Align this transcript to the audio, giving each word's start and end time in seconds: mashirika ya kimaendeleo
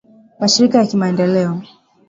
mashirika 0.39 0.77
ya 0.77 0.87
kimaendeleo 0.87 1.61